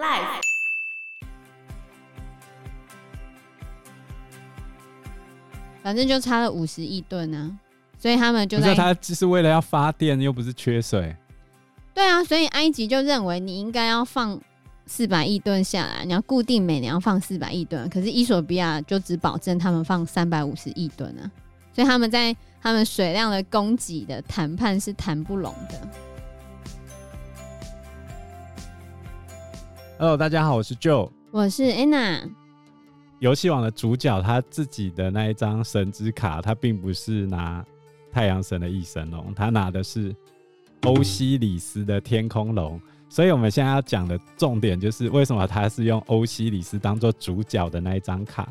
[0.00, 0.40] Life。
[5.82, 7.50] 反正就差了五十亿吨啊，
[7.98, 11.14] 所以他们就在他只是为了要发电，又不是缺水。
[11.92, 14.40] 对啊，所以埃及就认为你应该要放
[14.86, 17.88] 四百亿吨下来，你要固定每年要放四百亿吨。
[17.90, 21.30] 可是伊索比亚就只保证他们放三百五十亿吨啊，
[21.74, 26.09] 所以他们在他们水量的供给的谈判是谈不拢的。
[30.00, 32.26] Hello，大家好，我是 Joe，我是 Anna。
[33.18, 37.62] 游戏王的主角他自己的那一张神之卡，他并不是拿
[38.10, 40.16] 太阳神的翼神龙，他拿的是
[40.84, 42.80] 欧西里斯的天空龙。
[43.10, 48.50] 所以我们现在要讲的重点就是为什么他是用欧西里斯当做主角的那一张卡，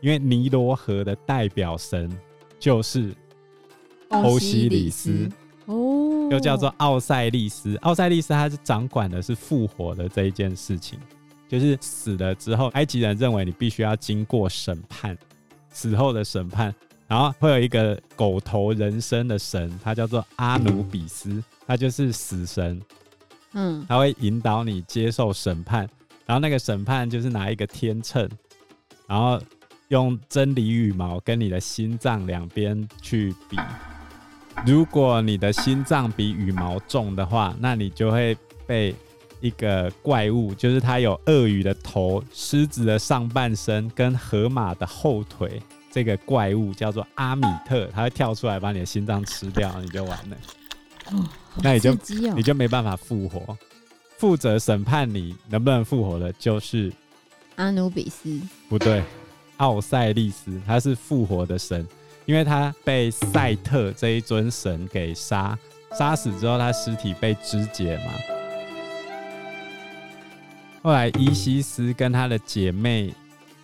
[0.00, 2.10] 因为尼罗河的代表神
[2.58, 3.14] 就是
[4.08, 5.32] 欧西里斯哦，
[6.30, 7.76] 又叫做奥赛利斯。
[7.82, 10.98] 奥赛利斯他是掌管的是复活的这一件事情。
[11.46, 15.16] 就是死了之后，埃及人认为你必须要经过审判，
[15.70, 16.74] 死后的审判，
[17.06, 22.80] 然后会有一个狗头人身的神，他叫做阿努比斯，他就是死神，
[23.52, 25.88] 嗯，他会引导你接受审判，
[26.26, 28.28] 然后那个审判就是拿一个天秤，
[29.06, 29.40] 然后
[29.88, 33.56] 用真理羽毛跟你的心脏两边去比，
[34.66, 38.94] 如果你的心脏比羽毛重的话，那你就会被。
[39.40, 45.60] 一个怪物，就是它有鳄鱼的头、狮子的上半身跟河马的后腿。
[45.90, 50.36] 这个怪物叫做阿米特，它会跳出来把你的心脏吃掉，你就完了。
[51.10, 51.28] 哦，
[51.62, 51.98] 那你就、哦、
[52.34, 53.54] 你就没办法复活。
[54.16, 56.90] 负责审判你能不能复活的，就是
[57.56, 58.40] 阿努比斯。
[58.70, 59.04] 不对，
[59.58, 61.86] 奥赛利斯，他是复活的神，
[62.26, 65.58] 因为他被赛特这一尊神给杀，
[65.98, 68.12] 杀死之后，他尸体被肢解嘛。
[70.82, 73.14] 后来伊西斯跟他的姐妹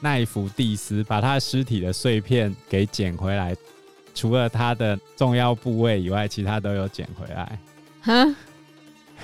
[0.01, 3.55] 奈芙蒂斯把他尸体的碎片给捡回来，
[4.15, 7.59] 除了他的重要部位以外，其他都有捡回来。
[8.03, 8.35] 哈，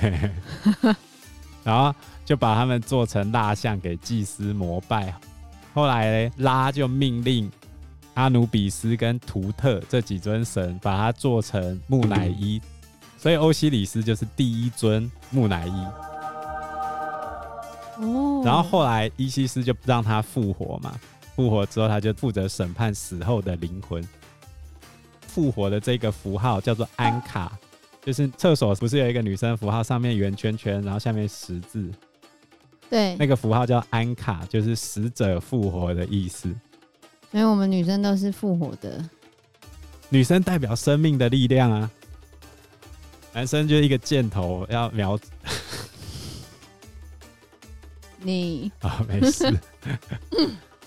[1.64, 1.94] 然后
[2.24, 5.14] 就把他们做成蜡像给祭司膜拜。
[5.72, 7.50] 后来拉就命令
[8.16, 12.60] 阿努比斯跟图特这几尊神把它做成木乃伊，
[13.18, 15.86] 所以欧西里斯就是第一尊木乃伊。
[18.02, 20.98] 哦，然后后来伊西斯就让他复活嘛，
[21.34, 24.02] 复活之后他就负责审判死后的灵魂。
[25.26, 27.52] 复活的这个符号叫做安卡，
[28.02, 31.92] 就是厕所不是有一个女生符号，上面圆圈圈，然后下面十字，
[32.88, 36.54] 对，那个符号叫安卡，就是死者复活的意思。
[37.36, 38.98] 所以我们女生都是复活的，
[40.08, 41.90] 女生代表生命的力量啊，
[43.34, 45.18] 男生就一个箭头要瞄。
[48.16, 49.54] 你啊、哦，没事。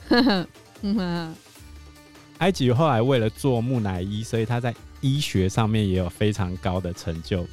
[2.39, 7.45] 埃及后来为了做木乃伊，所以他在医学上面也有非常高的成就。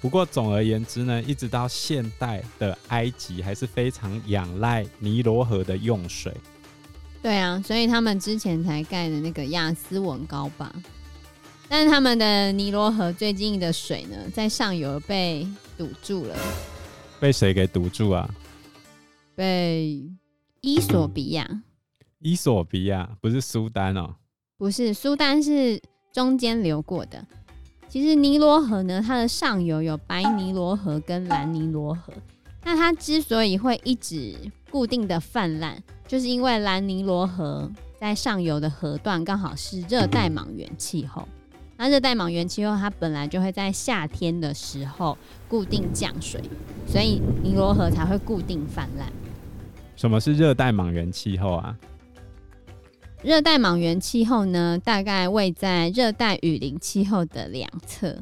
[0.00, 6.34] 不过总而言之呢，一直到现代的埃及还是非常仰赖尼罗河的用水。
[7.22, 10.72] 对啊，所以他们之前才盖的那个亚斯文高坝。
[11.68, 15.46] 但是他们的尼罗河最近的水呢，在上游被
[15.76, 16.36] 堵住了。
[17.20, 18.30] 被谁给堵住啊？
[19.34, 20.02] 被
[20.60, 21.62] 伊索比亚，
[22.20, 24.14] 伊索比亚不是苏丹哦，
[24.56, 25.80] 不是苏丹，是
[26.12, 27.26] 中间流过的。
[27.88, 32.12] 其实尼罗河呢，它的上游有白尼罗河跟蓝尼罗河。
[32.64, 34.36] 那它之所以会一直
[34.70, 37.70] 固定的泛滥，就是因为兰尼罗河
[38.00, 41.28] 在上游的河段刚好是热带莽原气候。
[41.76, 46.42] 那热带莽原气候，它本来就会在夏天的时候固定降水，
[46.86, 49.12] 所以尼罗河才会固定泛滥。
[49.94, 51.76] 什么是热带莽原气候啊？
[53.22, 58.16] 热带莽原气候呢，大概位在热带雨林气候的两侧，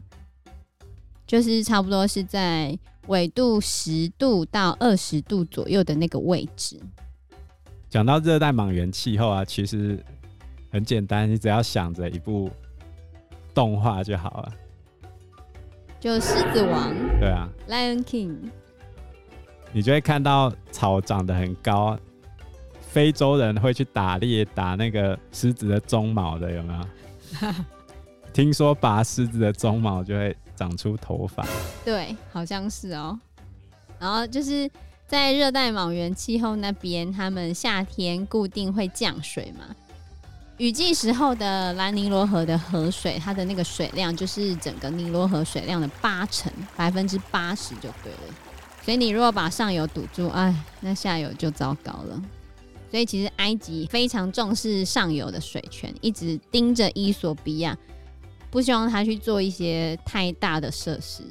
[1.24, 6.80] 就是差不多是在纬度十度到二十度左右的那个位置。
[7.96, 9.98] 讲到热带莽原气候啊，其实
[10.70, 12.50] 很简单，你只要想着一部
[13.54, 14.52] 动画就好了，
[15.98, 16.92] 就《狮子王》。
[17.18, 18.28] 对啊，《Lion King》。
[19.72, 21.98] 你就会看到草长得很高，
[22.82, 26.74] 非洲人会去打猎，打那个狮子的鬃毛的，有没
[27.40, 27.48] 有？
[28.34, 31.42] 听说拔狮子的鬃毛就会长出头发。
[31.82, 33.18] 对，好像是哦。
[33.98, 34.70] 然后就是
[35.06, 39.74] 在热带莽原气候那边，他们夏天固定会降水嘛。
[40.56, 48.34] 雨季时候的蓝尼罗河的河水，它的那个水量就是整个尼罗河水量的八成，百分之八十就对了。
[48.82, 52.20] 所以你如果把上游堵住，哎，那下游就糟糕了。
[52.90, 57.76] 所以其实埃及非常重视上游的水权，一直盯着伊索比亚，
[58.50, 61.22] 不希望他去做一些太大的设施。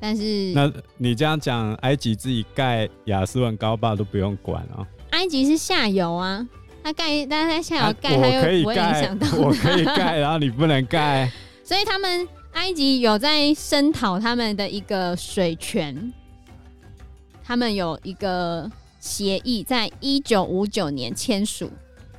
[0.00, 4.86] 但是，那你这样讲，埃及自己盖亚斯文高坝都不用管啊？
[5.10, 6.46] 埃及是下游啊，
[6.84, 9.26] 他盖，但是在下游盖，他又不会影响到。
[9.38, 11.30] 我可以盖，然后你不能盖。
[11.64, 16.12] 所以他们埃及有在声讨他们的一个水权，
[17.42, 21.70] 他们有一个协议，在一九五九年签署，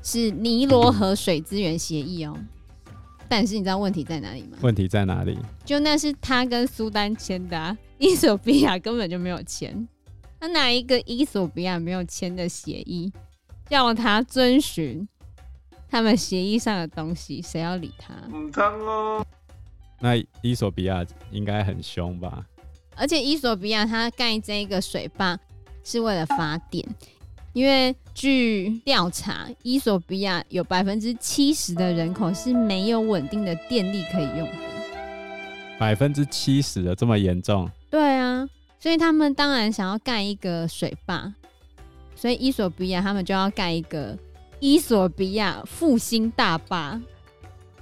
[0.03, 2.35] 是尼罗河水资源协议哦。
[3.29, 4.57] 但是你知道问题在哪里吗？
[4.61, 5.37] 问题在哪里？
[5.63, 9.87] 就那是他跟苏丹签的啊，伊索比亚根本就没有签。
[10.39, 13.13] 他拿一个伊索比亚没有签的协议，
[13.69, 15.07] 要他遵循
[15.87, 18.13] 他们协议上的东西，谁要理他？
[18.33, 19.25] 嗯哦、
[19.99, 22.45] 那伊索比亚应该很凶吧？
[22.95, 25.37] 而且伊索比亚他盖这个水坝
[25.83, 26.83] 是为了发电。
[27.59, 34.55] 因为据调查，伊索比亚有百分之七十的人口是没有稳定的电力可以用的。
[35.77, 37.69] 百分之七十的这么严重？
[37.89, 38.47] 对啊，
[38.79, 41.33] 所以他们当然想要盖一个水坝，
[42.15, 44.17] 所以伊索比亚他们就要盖一个
[44.61, 47.01] 伊索比亚复兴大坝。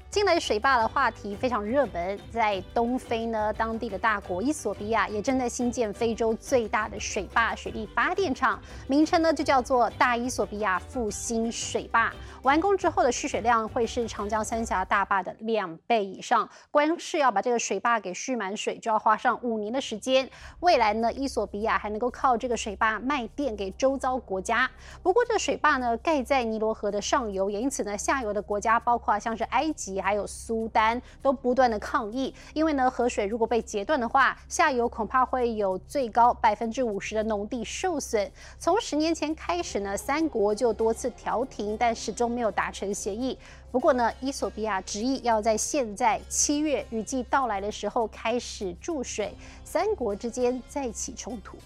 [0.09, 12.11] 近来水坝的话题非常热门，在东非呢，当地的大国伊索比亚也正在新建非洲最大的水坝水力发电厂，名称呢就叫做大伊索比亚复兴水坝。
[12.43, 20.27] 完工之后的蓄水量会是长江三峡大坝的两倍以上，光是要把这个水坝给蓄满水，就要花上五年的时间。
[20.61, 24.71] 未来呢，伊索比亚还能够靠这个水坝卖电给周遭国家。
[25.03, 38.31] 不过，这个水坝呢盖在尼罗河的上游，也因此呢，下游的国家包括像是埃及还有苏丹都不断的抗议，因为呢，河水如果被截断的话，下游恐怕会有最高百分之五十的农地受损。
[38.59, 42.27] 从十年前开始呢，三国就多次调停，但始终。
[42.37, 43.35] 没有达成协议。
[43.71, 49.33] 不过呢，伊索比亚执意要在现在七月雨季到来的时候开始注水，
[49.63, 51.57] 三国之间再起冲突。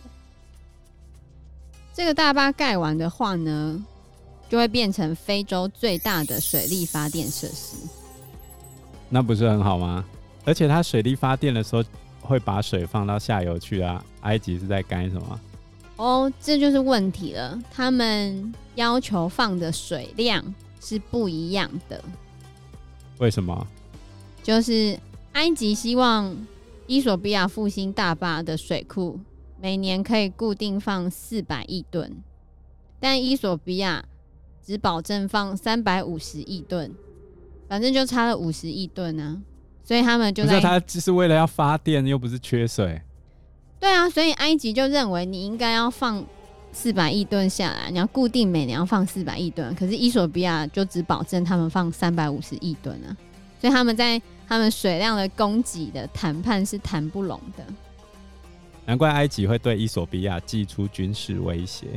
[1.94, 3.84] 这个大坝盖完的话呢，
[4.48, 7.76] 就会变成非洲最大的水力发电设施。
[9.14, 10.06] 那不是很好吗？
[10.46, 11.84] 而且它水力发电的时候
[12.22, 14.04] 会把水放到下游去啊。
[14.22, 15.40] 埃及是在干什么？
[15.98, 17.60] 哦，这就是问题了。
[17.70, 20.44] 他们要求放的水量
[20.80, 22.02] 是不一样的。
[23.20, 23.68] 为什么？
[24.42, 24.98] 就是
[25.34, 26.36] 埃及希望
[26.88, 29.20] 伊索比亚复兴大坝的水库
[29.60, 32.16] 每年可以固定放四百亿吨，
[33.00, 34.06] 但伊索比亚
[34.66, 36.92] 只保证放三百五十亿吨，
[37.72, 39.42] 反正就差了五十亿吨呢。
[39.82, 43.02] 所以他们就在，他只是为了要发电，又不是缺水。
[43.80, 46.22] 对啊，所以埃及就认为你应该要放
[46.74, 49.74] 四百亿吨下来，你要固定每年要放四百亿吨。
[49.74, 53.16] 可是伊索比亚就只保证他们放三百五十亿吨啊，
[53.62, 57.64] 所以他们在他们水量的供给的谈判是谈不拢的。
[58.86, 61.88] 难怪埃及会对伊索比亚寄出军事威胁。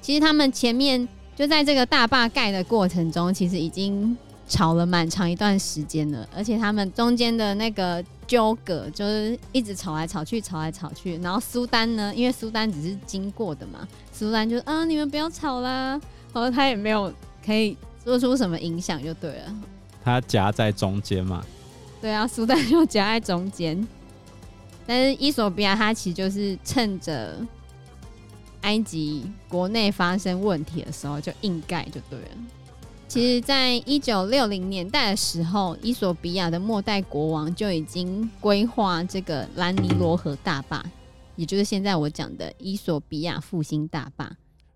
[0.00, 1.06] 其实他们前面
[1.36, 4.16] 就在这个大坝盖的过程中，其实已经
[4.50, 8.04] 吵了蛮长一段时间了，而且他们中间的那个。
[8.30, 11.18] 纠葛就是一直吵来吵去，吵来吵去。
[11.18, 16.00] 然后苏丹呢，因为苏丹只是经过的嘛，苏丹就啊，你们不要吵啦。
[16.32, 17.12] 然后他也没有
[17.44, 19.56] 可以做出什么影响，就对了。
[20.04, 21.44] 他夹在中间嘛。
[22.00, 23.84] 对啊，苏丹就夹在中间。
[24.86, 27.36] 但是伊索比亚他其实就是趁着
[28.60, 32.28] 埃及国内发生问题的时候就硬盖就对了。
[33.10, 40.80] 其实，在一九六零年代的时候，伊索比亚的末代国王就已经规划这个兰尼罗河大坝，
[41.34, 44.30] 也就是现在我讲的伊索比亚复兴大坝。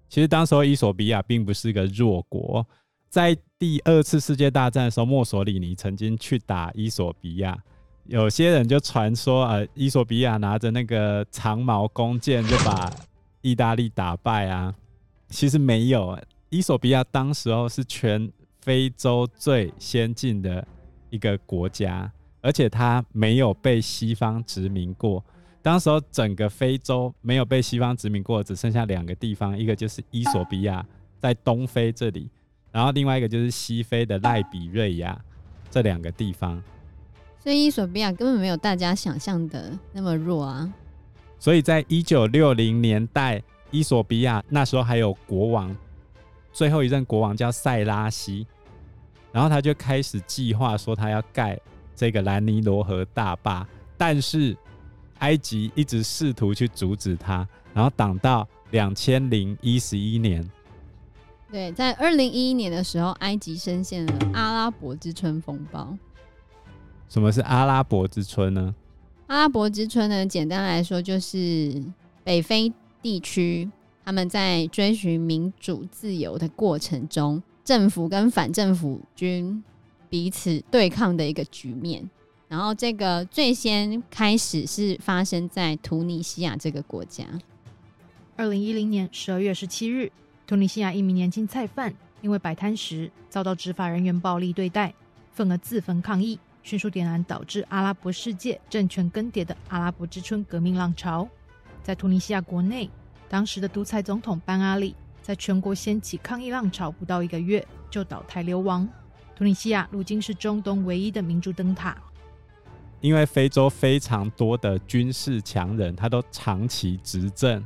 [0.09, 2.67] 其实，当时候伊索比亚并不是一个弱国，
[3.09, 7.57] 在第二次世界大战的时候，墨索里尼曾经去打伊索比亚，
[8.07, 12.93] 有些人就传说，呃，伊索比亚拿着那个长矛弓箭就把
[13.43, 14.75] 意大利打败啊，
[15.29, 16.19] 其实没有。
[16.55, 18.31] 伊索比亚当时候是全
[18.61, 20.65] 非洲最先进的
[21.11, 22.09] 一个国家，
[22.41, 25.25] 而且它没有被西方殖民过。
[25.63, 30.87] 当时候整个非洲没有被西方殖民过，只剩下两个地方，一个就是伊索比亚
[31.19, 32.31] 在东非这里，
[32.71, 35.21] 然后另外一个就是西非的赖比瑞亚
[35.73, 36.63] 这两个地方。
[37.41, 40.73] 所以伊索比亚根本没有大家想象的那么弱啊！
[41.41, 43.43] 所以在一九六零年代，
[43.73, 45.77] 伊索比亚那时候还有国王。
[46.55, 48.47] 最后一任国王叫塞拉西，
[49.33, 51.61] 然后他就开始计划说他要盖
[51.95, 53.67] 这个兰尼罗河大坝，
[53.99, 54.57] 但是
[55.19, 60.49] 埃及一直试图去阻止他，然后挡到两千零一十一年。
[61.51, 65.97] 对，在二零一一年的时候，埃及深陷了阿拉伯之春风暴。
[67.09, 68.75] 什么是阿拉伯之春呢？
[69.27, 71.83] 阿拉伯之春呢，简单来说就是
[72.23, 73.71] 北非地区
[74.05, 79.65] 他们在追寻民主自由的过程中，政府跟反政府军
[80.11, 82.09] 彼此对抗的一个局面。
[82.47, 87.25] 然后这个最先开始是发生在突尼西亚这个国家。
[88.37, 90.13] 二零一零年十二月十七日，
[90.47, 94.95] 突尼西亚一名年轻菜贩因为摆摊时遭到执法人员暴力对待，
[95.33, 96.39] 愤而自焚抗议。
[96.63, 101.29] 迅速点燃导致阿拉伯世界政权更迭的阿拉伯之春革命浪潮。
[101.83, 102.89] 在突尼西亚国内，
[103.35, 108.89] 当时的独裁总统班阿里在全国掀起抗议浪潮不到一个月就倒台流亡。
[109.35, 111.97] 突尼西亚如今是中东唯一的民主灯塔。
[113.01, 117.61] 因为非洲非常多的军事强人，他都长期执政，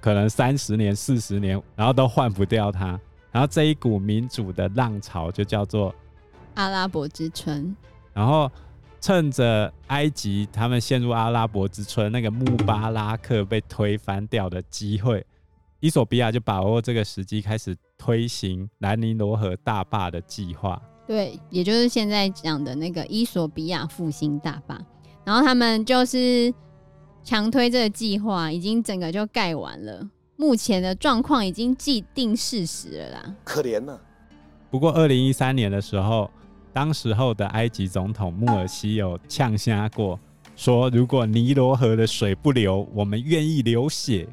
[0.00, 2.96] 可能三十年、四十年，然后都换不掉他。
[3.32, 5.92] 然后这一股民主的浪潮就叫做
[6.54, 7.76] 阿拉伯之春。
[8.14, 8.48] 然后
[9.02, 15.26] 趁着埃及他们陷入阿拉伯之春，那个穆巴拉克被推翻掉的机会，
[15.80, 20.80] 伊索比亚就把握这个时机，开始推行南尼罗河大坝的计划。
[21.04, 24.80] 对，也就是现在讲的那个伊索比亚复兴大坝。
[25.24, 26.54] 然后他们就是
[27.24, 30.08] 强推这个计划，已经整个就盖完了。
[30.36, 33.34] 目前的状况已经既定事实了啦。
[33.42, 34.00] 可怜呢、啊。
[34.70, 36.30] 不过二零一三年的时候。
[36.72, 40.18] 当时候的埃及总统穆尔西有呛虾过，
[40.56, 44.26] 说如果尼罗河的水不流，我们愿意流血。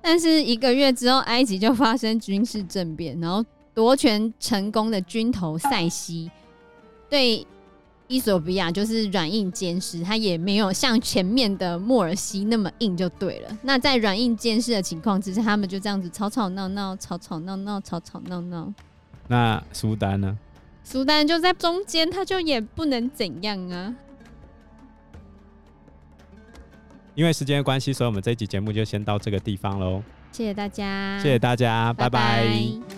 [0.00, 6.30] 但是一个月之后，埃及就发生军事政变，然后夺权成功的军头塞西
[7.10, 7.44] 对
[8.06, 13.58] 伊索比亚就是软硬兼施，他也没有像前面的穆尔西那么硬就对了。
[13.62, 18.72] 那在软硬兼施的情况之下，他们就这样子吵吵闹闹，吵吵闹闹，吵吵闹闹。
[19.26, 20.38] 那苏丹呢？
[20.90, 23.94] 苏丹就在中间，他就也不能怎样啊。
[27.14, 30.02] 因为时间的关系，所以我们这一集节目就先到这个地方喽。
[30.32, 32.42] 谢谢大家，谢谢大家，拜拜。
[32.42, 32.46] 拜
[32.88, 32.97] 拜。